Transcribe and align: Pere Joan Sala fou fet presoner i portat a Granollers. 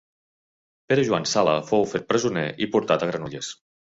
Pere 0.91 1.03
Joan 1.09 1.27
Sala 1.33 1.53
fou 1.67 1.85
fet 1.93 2.09
presoner 2.13 2.47
i 2.67 2.71
portat 2.77 3.05
a 3.09 3.13
Granollers. 3.13 3.53